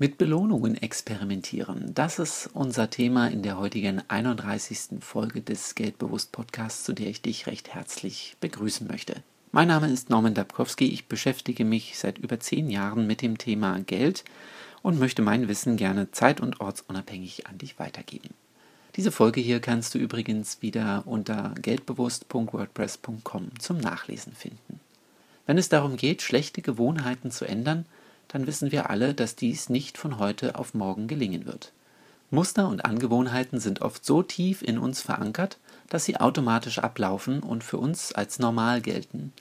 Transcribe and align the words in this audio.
Mit 0.00 0.16
Belohnungen 0.16 0.80
experimentieren. 0.80 1.92
Das 1.92 2.20
ist 2.20 2.50
unser 2.54 2.88
Thema 2.88 3.26
in 3.26 3.42
der 3.42 3.58
heutigen 3.58 4.00
31. 4.06 5.00
Folge 5.00 5.40
des 5.40 5.74
Geldbewusst 5.74 6.30
Podcasts, 6.30 6.84
zu 6.84 6.92
der 6.92 7.08
ich 7.08 7.20
dich 7.20 7.48
recht 7.48 7.74
herzlich 7.74 8.36
begrüßen 8.38 8.86
möchte. 8.86 9.24
Mein 9.50 9.66
Name 9.66 9.90
ist 9.90 10.08
Norman 10.08 10.34
Dabkowski. 10.34 10.86
Ich 10.86 11.06
beschäftige 11.06 11.64
mich 11.64 11.98
seit 11.98 12.18
über 12.18 12.38
zehn 12.38 12.70
Jahren 12.70 13.08
mit 13.08 13.22
dem 13.22 13.38
Thema 13.38 13.80
Geld 13.80 14.22
und 14.82 15.00
möchte 15.00 15.20
mein 15.20 15.48
Wissen 15.48 15.76
gerne 15.76 16.12
zeit- 16.12 16.40
und 16.40 16.60
ortsunabhängig 16.60 17.48
an 17.48 17.58
dich 17.58 17.80
weitergeben. 17.80 18.30
Diese 18.94 19.10
Folge 19.10 19.40
hier 19.40 19.58
kannst 19.58 19.96
du 19.96 19.98
übrigens 19.98 20.62
wieder 20.62 21.02
unter 21.06 21.56
geldbewusst.wordpress.com 21.60 23.58
zum 23.58 23.78
Nachlesen 23.78 24.32
finden. 24.32 24.78
Wenn 25.44 25.58
es 25.58 25.68
darum 25.68 25.96
geht, 25.96 26.22
schlechte 26.22 26.62
Gewohnheiten 26.62 27.32
zu 27.32 27.46
ändern, 27.46 27.84
dann 28.28 28.46
wissen 28.46 28.72
wir 28.72 28.90
alle, 28.90 29.14
dass 29.14 29.36
dies 29.36 29.68
nicht 29.68 29.98
von 29.98 30.18
heute 30.18 30.58
auf 30.58 30.74
morgen 30.74 31.08
gelingen 31.08 31.46
wird. 31.46 31.72
Muster 32.30 32.68
und 32.68 32.84
Angewohnheiten 32.84 33.58
sind 33.58 33.80
oft 33.80 34.04
so 34.04 34.22
tief 34.22 34.62
in 34.62 34.78
uns 34.78 35.00
verankert, 35.00 35.58
dass 35.88 36.04
sie 36.04 36.18
automatisch 36.18 36.78
ablaufen 36.78 37.40
und 37.40 37.64
für 37.64 37.78
uns 37.78 38.12
als 38.12 38.38
normal 38.38 38.82
gelten. 38.82 39.32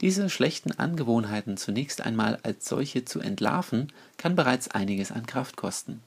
Diese 0.00 0.30
schlechten 0.30 0.72
Angewohnheiten 0.72 1.56
zunächst 1.56 2.00
einmal 2.00 2.38
als 2.42 2.66
solche 2.66 3.04
zu 3.04 3.20
entlarven, 3.20 3.92
kann 4.16 4.34
bereits 4.34 4.68
einiges 4.68 5.12
an 5.12 5.26
Kraft 5.26 5.56
kosten. 5.56 6.00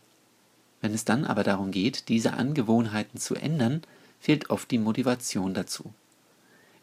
Wenn 0.82 0.94
es 0.94 1.06
dann 1.06 1.26
aber 1.26 1.44
darum 1.44 1.72
geht, 1.72 2.10
diese 2.10 2.34
Angewohnheiten 2.34 3.20
zu 3.20 3.36
ändern, 3.36 3.82
fehlt 4.20 4.50
oft 4.50 4.70
die 4.72 4.80
Motivation 4.80 5.54
dazu. 5.54 5.94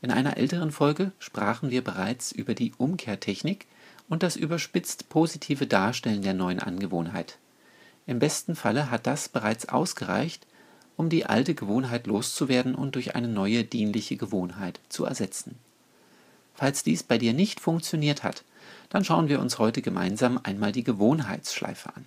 In 0.01 0.11
einer 0.11 0.37
älteren 0.37 0.73
Folge 0.73 1.13
sprachen 1.19 1.71
wir 1.71 1.83
bereits 1.83 2.33
über 2.33 2.55
die 2.55 2.73
Umkehrtechnik, 2.79 3.67
und 4.09 4.23
das 4.23 4.37
überspitzt 4.37 5.09
positive 5.09 5.67
Darstellen 5.67 6.23
der 6.23 6.35
neuen 6.35 6.61
Angewohnheit. 6.61 7.39
Im 8.07 8.19
besten 8.19 8.57
Falle 8.57 8.91
hat 8.91 9.07
das 9.07 9.29
bereits 9.29 9.69
ausgereicht, 9.69 10.47
um 10.97 11.09
die 11.09 11.27
alte 11.27 11.55
Gewohnheit 11.55 12.07
loszuwerden 12.07 12.75
und 12.75 12.95
durch 12.95 13.15
eine 13.15 13.29
neue 13.29 13.65
dienliche 13.65 14.17
Gewohnheit 14.17 14.81
zu 14.89 15.05
ersetzen. 15.05 15.57
Falls 16.55 16.83
dies 16.83 17.03
bei 17.03 17.19
dir 17.19 17.33
nicht 17.33 17.61
funktioniert 17.61 18.23
hat, 18.23 18.45
dann 18.91 19.05
schauen 19.05 19.29
wir 19.29 19.41
uns 19.41 19.59
heute 19.59 19.83
gemeinsam 19.83 20.39
einmal 20.43 20.73
die 20.73 20.85
Gewohnheitsschleife 20.85 21.97
an. 21.97 22.05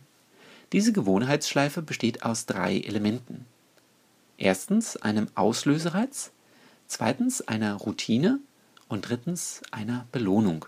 Diese 0.71 0.93
Gewohnheitsschleife 0.93 1.81
besteht 1.81 2.23
aus 2.23 2.45
drei 2.45 2.79
Elementen. 2.79 3.45
Erstens 4.37 4.97
einem 4.97 5.27
Auslösereiz, 5.35 6.31
zweitens 6.87 7.41
einer 7.41 7.75
Routine 7.75 8.39
und 8.87 9.09
drittens 9.09 9.61
einer 9.71 10.07
Belohnung. 10.11 10.65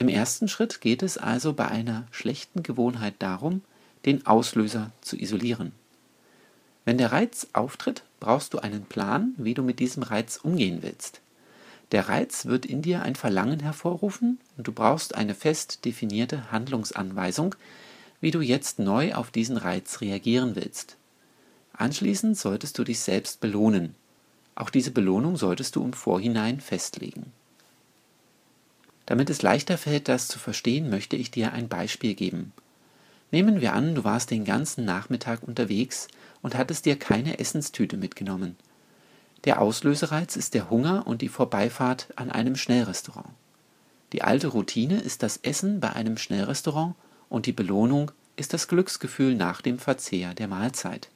Im 0.00 0.08
ersten 0.08 0.46
Schritt 0.46 0.80
geht 0.80 1.02
es 1.02 1.18
also 1.18 1.52
bei 1.52 1.66
einer 1.66 2.06
schlechten 2.12 2.62
Gewohnheit 2.62 3.14
darum, 3.18 3.62
den 4.06 4.26
Auslöser 4.26 4.92
zu 5.00 5.16
isolieren. 5.16 5.72
Wenn 6.84 6.98
der 6.98 7.10
Reiz 7.10 7.48
auftritt, 7.52 8.04
brauchst 8.20 8.54
du 8.54 8.60
einen 8.60 8.84
Plan, 8.84 9.34
wie 9.36 9.54
du 9.54 9.62
mit 9.62 9.80
diesem 9.80 10.04
Reiz 10.04 10.36
umgehen 10.36 10.78
willst. 10.82 11.20
Der 11.90 12.08
Reiz 12.08 12.46
wird 12.46 12.64
in 12.64 12.80
dir 12.80 13.02
ein 13.02 13.16
Verlangen 13.16 13.60
hervorrufen 13.60 14.38
und 14.56 14.68
du 14.68 14.72
brauchst 14.72 15.14
eine 15.14 15.34
fest 15.34 15.84
definierte 15.84 16.52
Handlungsanweisung, 16.52 17.54
wie 18.20 18.30
du 18.30 18.40
jetzt 18.40 18.78
neu 18.78 19.14
auf 19.14 19.30
diesen 19.30 19.56
Reiz 19.56 20.00
reagieren 20.00 20.54
willst. 20.54 20.96
Anschließend 21.72 22.36
solltest 22.36 22.78
du 22.78 22.84
dich 22.84 23.00
selbst 23.00 23.40
belohnen. 23.40 23.94
Auch 24.54 24.70
diese 24.70 24.90
Belohnung 24.90 25.36
solltest 25.36 25.76
du 25.76 25.84
im 25.84 25.92
Vorhinein 25.92 26.60
festlegen. 26.60 27.27
Damit 29.08 29.30
es 29.30 29.40
leichter 29.40 29.78
fällt, 29.78 30.06
das 30.06 30.28
zu 30.28 30.38
verstehen, 30.38 30.90
möchte 30.90 31.16
ich 31.16 31.30
dir 31.30 31.54
ein 31.54 31.70
Beispiel 31.70 32.12
geben. 32.12 32.52
Nehmen 33.30 33.62
wir 33.62 33.72
an, 33.72 33.94
du 33.94 34.04
warst 34.04 34.30
den 34.30 34.44
ganzen 34.44 34.84
Nachmittag 34.84 35.42
unterwegs 35.42 36.08
und 36.42 36.54
hattest 36.54 36.84
dir 36.84 36.98
keine 36.98 37.38
Essenstüte 37.38 37.96
mitgenommen. 37.96 38.54
Der 39.44 39.62
Auslösereiz 39.62 40.36
ist 40.36 40.52
der 40.52 40.68
Hunger 40.68 41.06
und 41.06 41.22
die 41.22 41.30
Vorbeifahrt 41.30 42.08
an 42.16 42.30
einem 42.30 42.54
Schnellrestaurant. 42.54 43.30
Die 44.12 44.20
alte 44.20 44.48
Routine 44.48 45.00
ist 45.00 45.22
das 45.22 45.38
Essen 45.38 45.80
bei 45.80 45.90
einem 45.94 46.18
Schnellrestaurant 46.18 46.94
und 47.30 47.46
die 47.46 47.52
Belohnung 47.52 48.10
ist 48.36 48.52
das 48.52 48.68
Glücksgefühl 48.68 49.34
nach 49.34 49.62
dem 49.62 49.78
Verzehr 49.78 50.34
der 50.34 50.48
Mahlzeit. 50.48 51.08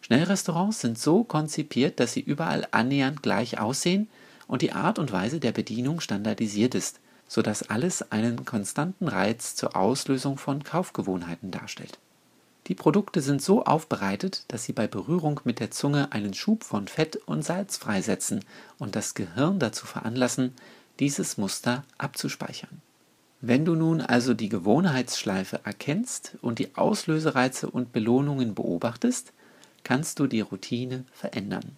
Schnellrestaurants 0.00 0.80
sind 0.80 0.98
so 0.98 1.22
konzipiert, 1.22 2.00
dass 2.00 2.14
sie 2.14 2.22
überall 2.22 2.66
annähernd 2.70 3.22
gleich 3.22 3.60
aussehen 3.60 4.08
und 4.46 4.62
die 4.62 4.72
Art 4.72 4.98
und 4.98 5.12
Weise 5.12 5.40
der 5.40 5.52
Bedienung 5.52 6.00
standardisiert 6.00 6.74
ist, 6.74 7.00
sodass 7.28 7.70
alles 7.70 8.12
einen 8.12 8.44
konstanten 8.44 9.08
Reiz 9.08 9.54
zur 9.54 9.76
Auslösung 9.76 10.36
von 10.36 10.64
Kaufgewohnheiten 10.64 11.50
darstellt. 11.50 11.98
Die 12.68 12.74
Produkte 12.74 13.20
sind 13.20 13.42
so 13.42 13.64
aufbereitet, 13.64 14.44
dass 14.48 14.64
sie 14.64 14.72
bei 14.72 14.86
Berührung 14.86 15.40
mit 15.44 15.58
der 15.58 15.70
Zunge 15.70 16.12
einen 16.12 16.32
Schub 16.32 16.62
von 16.62 16.86
Fett 16.86 17.16
und 17.16 17.42
Salz 17.42 17.76
freisetzen 17.76 18.44
und 18.78 18.94
das 18.94 19.14
Gehirn 19.14 19.58
dazu 19.58 19.86
veranlassen, 19.86 20.54
dieses 21.00 21.38
Muster 21.38 21.84
abzuspeichern. 21.98 22.80
Wenn 23.40 23.64
du 23.64 23.74
nun 23.74 24.00
also 24.00 24.34
die 24.34 24.48
Gewohnheitsschleife 24.48 25.60
erkennst 25.64 26.36
und 26.42 26.60
die 26.60 26.76
Auslösereize 26.76 27.68
und 27.68 27.92
Belohnungen 27.92 28.54
beobachtest, 28.54 29.32
kannst 29.82 30.20
du 30.20 30.28
die 30.28 30.42
Routine 30.42 31.04
verändern. 31.12 31.76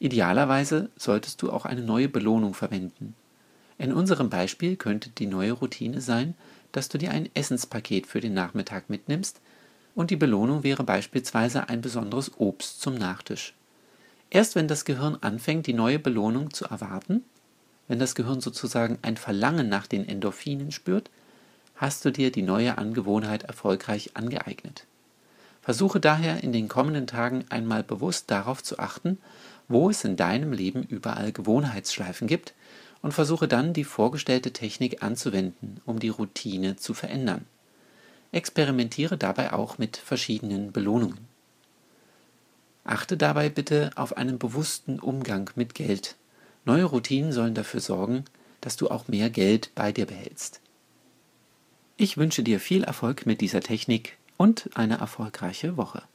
Idealerweise 0.00 0.90
solltest 0.96 1.42
du 1.42 1.50
auch 1.50 1.64
eine 1.64 1.82
neue 1.82 2.08
Belohnung 2.08 2.54
verwenden. 2.54 3.14
In 3.78 3.92
unserem 3.92 4.30
Beispiel 4.30 4.76
könnte 4.76 5.10
die 5.10 5.26
neue 5.26 5.52
Routine 5.52 6.00
sein, 6.00 6.34
dass 6.72 6.88
du 6.88 6.98
dir 6.98 7.10
ein 7.10 7.28
Essenspaket 7.34 8.06
für 8.06 8.20
den 8.20 8.34
Nachmittag 8.34 8.90
mitnimmst 8.90 9.40
und 9.94 10.10
die 10.10 10.16
Belohnung 10.16 10.62
wäre 10.62 10.84
beispielsweise 10.84 11.68
ein 11.68 11.80
besonderes 11.80 12.32
Obst 12.38 12.80
zum 12.80 12.94
Nachtisch. 12.94 13.54
Erst 14.30 14.54
wenn 14.54 14.68
das 14.68 14.84
Gehirn 14.84 15.16
anfängt, 15.20 15.66
die 15.66 15.72
neue 15.72 15.98
Belohnung 15.98 16.52
zu 16.52 16.66
erwarten, 16.66 17.24
wenn 17.88 17.98
das 17.98 18.14
Gehirn 18.14 18.40
sozusagen 18.40 18.98
ein 19.02 19.16
Verlangen 19.16 19.68
nach 19.68 19.86
den 19.86 20.06
Endorphinen 20.06 20.70
spürt, 20.70 21.10
hast 21.74 22.04
du 22.04 22.12
dir 22.12 22.30
die 22.30 22.42
neue 22.42 22.76
Angewohnheit 22.78 23.44
erfolgreich 23.44 24.10
angeeignet. 24.14 24.86
Versuche 25.68 26.00
daher 26.00 26.42
in 26.42 26.54
den 26.54 26.66
kommenden 26.66 27.06
Tagen 27.06 27.44
einmal 27.50 27.82
bewusst 27.82 28.30
darauf 28.30 28.62
zu 28.62 28.78
achten, 28.78 29.18
wo 29.68 29.90
es 29.90 30.02
in 30.02 30.16
deinem 30.16 30.54
Leben 30.54 30.82
überall 30.82 31.30
Gewohnheitsschleifen 31.30 32.26
gibt 32.26 32.54
und 33.02 33.12
versuche 33.12 33.48
dann 33.48 33.74
die 33.74 33.84
vorgestellte 33.84 34.54
Technik 34.54 35.02
anzuwenden, 35.02 35.82
um 35.84 35.98
die 35.98 36.08
Routine 36.08 36.76
zu 36.76 36.94
verändern. 36.94 37.44
Experimentiere 38.32 39.18
dabei 39.18 39.52
auch 39.52 39.76
mit 39.76 39.98
verschiedenen 39.98 40.72
Belohnungen. 40.72 41.18
Achte 42.84 43.18
dabei 43.18 43.50
bitte 43.50 43.90
auf 43.94 44.16
einen 44.16 44.38
bewussten 44.38 44.98
Umgang 44.98 45.50
mit 45.54 45.74
Geld. 45.74 46.16
Neue 46.64 46.84
Routinen 46.84 47.30
sollen 47.30 47.52
dafür 47.52 47.80
sorgen, 47.80 48.24
dass 48.62 48.78
du 48.78 48.88
auch 48.88 49.06
mehr 49.08 49.28
Geld 49.28 49.70
bei 49.74 49.92
dir 49.92 50.06
behältst. 50.06 50.62
Ich 51.98 52.16
wünsche 52.16 52.42
dir 52.42 52.58
viel 52.58 52.84
Erfolg 52.84 53.26
mit 53.26 53.42
dieser 53.42 53.60
Technik 53.60 54.16
und 54.38 54.70
eine 54.74 54.96
erfolgreiche 54.96 55.76
Woche. 55.76 56.08